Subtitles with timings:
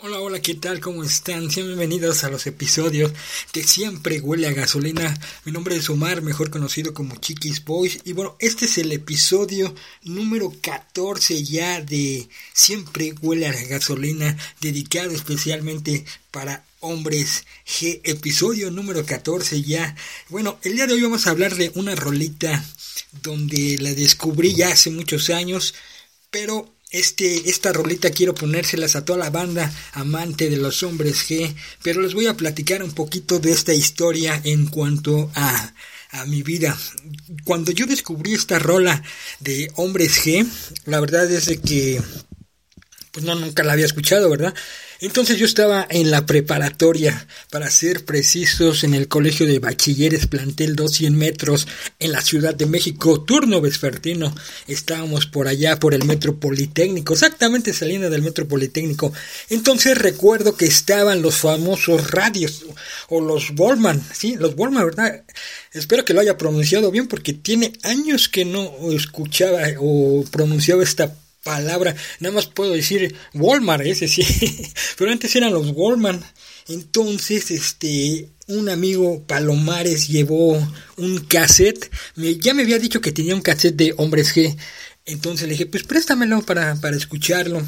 [0.00, 0.78] Hola, hola, ¿qué tal?
[0.78, 1.50] ¿Cómo están?
[1.50, 3.10] Sean bienvenidos a los episodios
[3.50, 5.18] que siempre huele a gasolina.
[5.44, 7.98] Mi nombre es Omar, mejor conocido como Chiquis Boys.
[8.04, 9.74] Y bueno, este es el episodio
[10.04, 18.00] número 14 ya de Siempre huele a gasolina, dedicado especialmente para hombres G.
[18.04, 19.96] Episodio número 14 ya.
[20.28, 22.64] Bueno, el día de hoy vamos a hablar de una rolita
[23.20, 25.74] donde la descubrí ya hace muchos años,
[26.30, 31.54] pero este, esta rolita quiero ponérselas a toda la banda amante de los hombres G,
[31.82, 35.74] pero les voy a platicar un poquito de esta historia en cuanto a,
[36.10, 36.78] a mi vida.
[37.44, 39.02] Cuando yo descubrí esta rola
[39.40, 40.46] de hombres G,
[40.86, 42.00] la verdad es de que
[43.12, 44.54] pues no nunca la había escuchado, ¿verdad?
[45.00, 50.74] Entonces yo estaba en la preparatoria, para ser precisos, en el colegio de bachilleres plantel
[50.74, 51.68] 200 metros
[52.00, 54.34] en la Ciudad de México, turno vespertino.
[54.66, 59.12] Estábamos por allá, por el Metro Politécnico, exactamente saliendo del Metro Politécnico.
[59.50, 62.64] Entonces recuerdo que estaban los famosos radios,
[63.08, 65.24] o los Wallman, sí, los Wallman, ¿verdad?
[65.72, 71.14] Espero que lo haya pronunciado bien porque tiene años que no escuchaba o pronunciaba esta
[71.42, 71.94] palabra.
[72.20, 74.24] Nada más puedo decir Walmart, ese sí.
[74.98, 76.22] Pero antes eran los Walmart.
[76.68, 80.58] Entonces, este, un amigo Palomares llevó
[80.96, 81.90] un cassette.
[82.16, 84.56] Ya me había dicho que tenía un cassette de Hombres G.
[85.06, 87.66] Entonces le dije, pues préstamelo para, para escucharlo.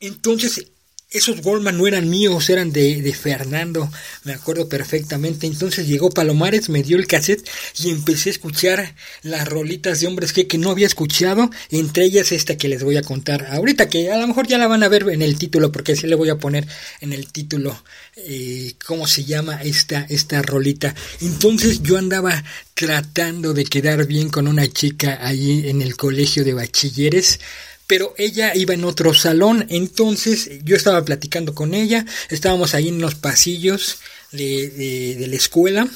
[0.00, 0.66] Entonces
[1.10, 3.90] esos Goldman no eran míos, eran de, de, Fernando,
[4.24, 5.46] me acuerdo perfectamente.
[5.46, 10.34] Entonces llegó Palomares, me dio el cassette y empecé a escuchar las rolitas de hombres
[10.34, 14.12] que, que no había escuchado, entre ellas esta que les voy a contar ahorita, que
[14.12, 16.28] a lo mejor ya la van a ver en el título, porque así le voy
[16.28, 16.66] a poner
[17.00, 17.82] en el título
[18.16, 20.94] eh, cómo se llama esta, esta rolita.
[21.22, 26.52] Entonces yo andaba tratando de quedar bien con una chica allí en el colegio de
[26.52, 27.40] bachilleres
[27.88, 33.00] pero ella iba en otro salón, entonces yo estaba platicando con ella, estábamos ahí en
[33.00, 33.98] los pasillos
[34.30, 35.88] de, de, de la escuela,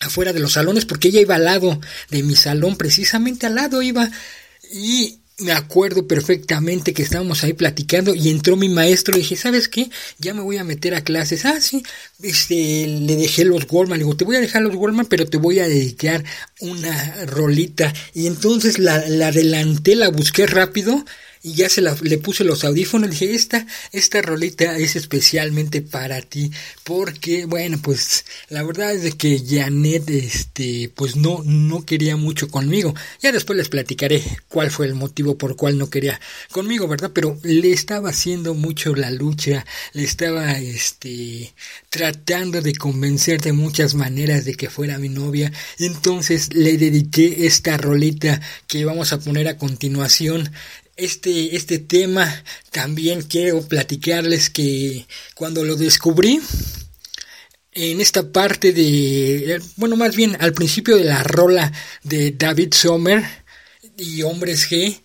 [0.00, 1.80] afuera de los salones, porque ella iba al lado
[2.10, 4.10] de mi salón, precisamente al lado iba,
[4.72, 9.68] y me acuerdo perfectamente que estábamos ahí platicando y entró mi maestro y dije, ¿sabes
[9.68, 9.88] qué?
[10.18, 11.44] Ya me voy a meter a clases.
[11.44, 11.82] Ah, sí,
[12.22, 13.98] este, le dejé los Goldman.
[13.98, 16.24] Le digo, te voy a dejar los Goldman, pero te voy a dedicar
[16.60, 17.92] una rolita.
[18.14, 21.04] Y entonces la, la adelanté, la busqué rápido
[21.42, 26.20] y ya se la, le puse los audífonos, dije, esta, esta rolita es especialmente para
[26.20, 26.50] ti,
[26.84, 32.94] porque, bueno, pues, la verdad es que Janet, este, pues no, no quería mucho conmigo,
[33.20, 37.10] ya después les platicaré cuál fue el motivo por cual no quería conmigo, ¿verdad?
[37.14, 41.52] Pero le estaba haciendo mucho la lucha, le estaba, este,
[41.90, 47.76] tratando de convencer de muchas maneras de que fuera mi novia, entonces le dediqué esta
[47.76, 50.50] rolita que vamos a poner a continuación,
[50.98, 56.40] este, este tema también quiero platicarles que cuando lo descubrí,
[57.72, 61.72] en esta parte de, bueno, más bien al principio de la rola
[62.02, 63.24] de David Sommer
[63.96, 65.00] y Hombres G,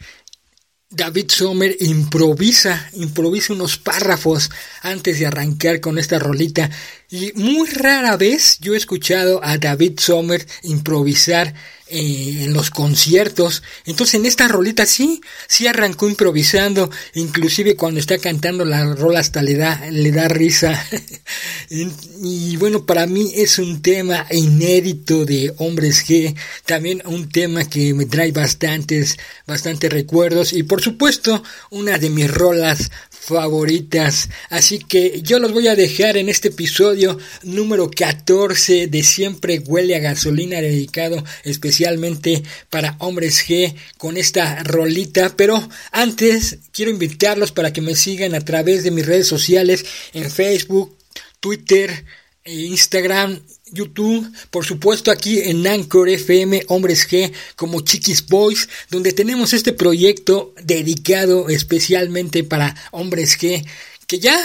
[0.89, 4.49] David Sommer improvisa, improvisa unos párrafos
[4.81, 6.69] antes de arrancar con esta rolita.
[7.15, 11.53] Y muy rara vez yo he escuchado a David Sommer improvisar
[11.85, 13.61] eh, en los conciertos.
[13.85, 19.43] Entonces en esta rolita sí, sí arrancó improvisando, inclusive cuando está cantando la rola hasta
[19.43, 20.83] le da, le da risa.
[21.69, 21.87] y,
[22.23, 26.35] y, bueno, para mí es un tema inédito de Hombres G,
[26.65, 32.31] también un tema que me trae bastantes, bastantes recuerdos y por supuesto una de mis
[32.31, 32.89] rolas
[33.25, 34.29] favoritas.
[34.49, 39.95] Así que yo los voy a dejar en este episodio número 14 de Siempre huele
[39.95, 45.35] a gasolina dedicado especialmente para hombres G con esta rolita.
[45.37, 50.29] Pero antes quiero invitarlos para que me sigan a través de mis redes sociales en
[50.29, 50.97] Facebook,
[51.39, 52.05] Twitter,
[52.45, 53.39] e Instagram
[53.73, 59.73] YouTube, por supuesto aquí en Anchor FM Hombres G como Chiquis Boys, donde tenemos este
[59.73, 63.65] proyecto dedicado especialmente para Hombres G,
[64.07, 64.37] que ya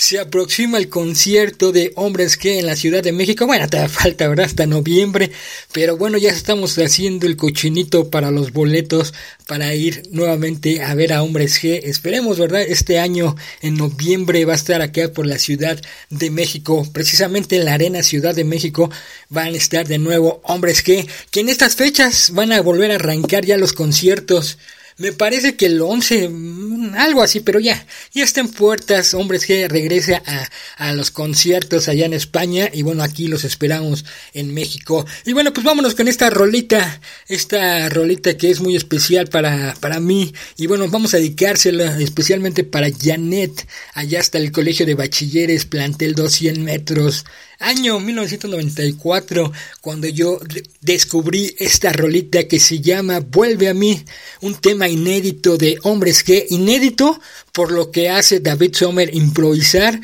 [0.00, 3.46] se aproxima el concierto de Hombres G en la Ciudad de México.
[3.46, 4.46] Bueno, te falta, ¿verdad?
[4.46, 5.30] Hasta noviembre.
[5.72, 9.12] Pero bueno, ya estamos haciendo el cochinito para los boletos
[9.46, 11.82] para ir nuevamente a ver a Hombres G.
[11.84, 12.62] Esperemos, ¿verdad?
[12.62, 16.88] Este año en noviembre va a estar acá por la Ciudad de México.
[16.94, 18.90] Precisamente en la Arena Ciudad de México
[19.28, 21.06] van a estar de nuevo Hombres G.
[21.30, 24.56] Que en estas fechas van a volver a arrancar ya los conciertos
[25.00, 29.46] me parece que el 11, mm, algo así, pero ya, ya está en puertas, hombres
[29.46, 34.04] que regresa a, a los conciertos allá en España y bueno, aquí los esperamos
[34.34, 35.06] en México.
[35.24, 40.00] Y bueno, pues vámonos con esta rolita, esta rolita que es muy especial para, para
[40.00, 45.64] mí y bueno, vamos a dedicársela especialmente para Janet, allá hasta el colegio de bachilleres,
[45.64, 47.24] plantel 200 metros
[47.60, 49.52] año 1994
[49.82, 50.40] cuando yo
[50.80, 54.02] descubrí esta rolita que se llama Vuelve a mí,
[54.40, 57.20] un tema inédito de Hombres G, inédito
[57.52, 60.00] por lo que hace David Sommer improvisar.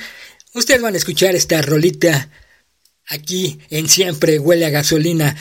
[0.54, 2.30] Ustedes van a escuchar esta rolita
[3.08, 5.36] aquí en Siempre Huele a Gasolina.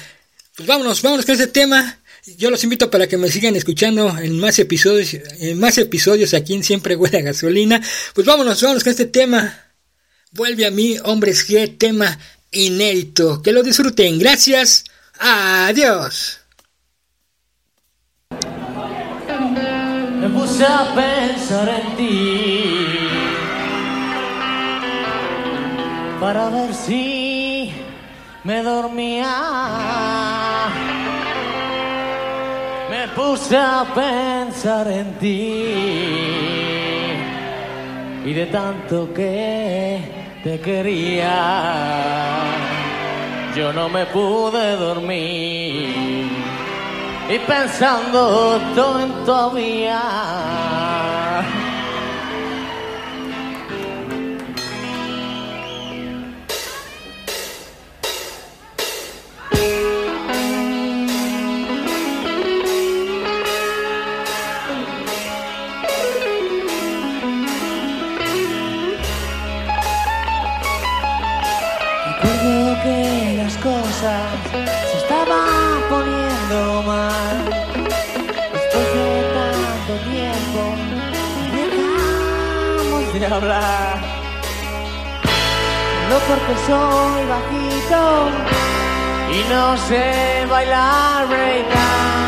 [0.55, 2.01] Pues vámonos, vámonos con este tema.
[2.37, 6.53] Yo los invito para que me sigan escuchando en más episodios, en más episodios aquí
[6.53, 7.81] en Siempre Huele a Gasolina.
[8.13, 9.61] Pues vámonos, vámonos con este tema.
[10.31, 12.19] Vuelve a mí, hombres G, tema
[12.51, 13.41] inédito.
[13.41, 14.19] Que lo disfruten.
[14.19, 14.83] Gracias.
[15.19, 16.44] Adiós.
[20.55, 23.09] Puse a pensar en ti
[26.17, 27.73] para ver si
[28.45, 29.33] me dormía.
[32.89, 35.65] Me puse a pensar en ti
[38.23, 39.99] y de tanto que
[40.41, 41.33] te quería.
[43.57, 46.54] Yo no me pude dormir
[47.29, 50.84] y pensando todo en todavía.
[50.84, 50.84] se
[78.53, 80.61] Después de tanto tiempo,
[82.85, 83.95] dejamos de hablar.
[86.09, 88.01] No porque soy bajito
[89.31, 92.25] y no sé bailar breakdown.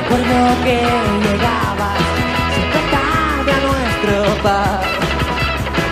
[0.00, 0.78] Recuerdo que
[1.24, 2.00] llegabas
[2.54, 4.80] siempre tarde a nuestro bar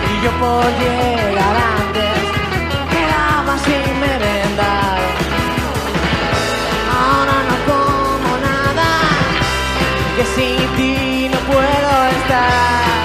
[0.09, 1.26] y yo por
[10.37, 12.96] sin ti no puedo estar.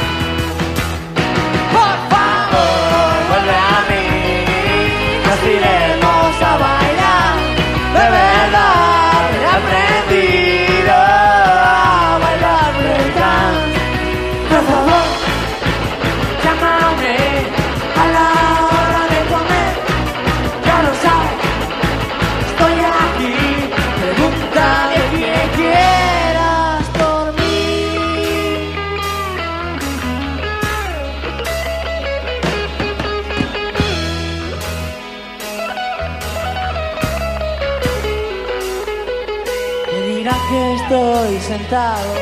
[40.23, 42.15] Me dirá que estoy sentado,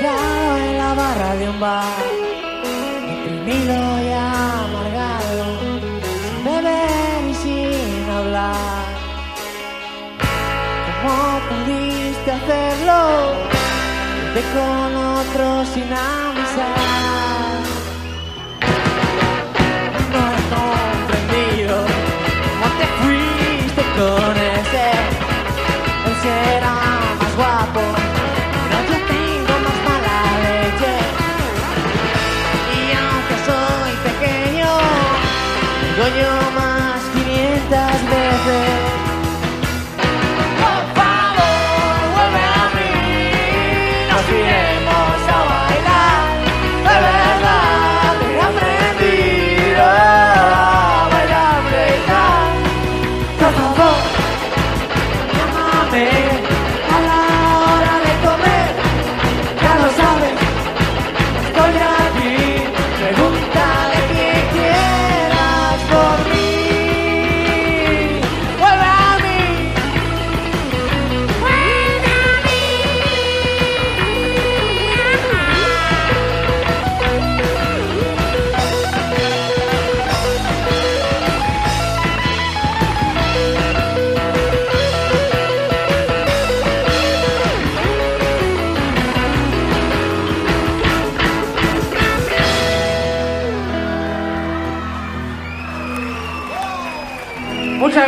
[0.00, 1.84] ya en la barra de un bar,
[3.06, 5.44] deprimido y amargado,
[6.24, 8.84] sin beber y sin hablar.
[11.02, 13.34] ¿Cómo pudiste hacerlo?
[14.24, 17.59] Irte con otro sin avisar.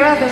[0.03, 0.32] Gracias,